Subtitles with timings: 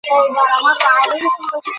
[0.03, 0.37] কেন,
[0.47, 1.61] আনোনি কেন?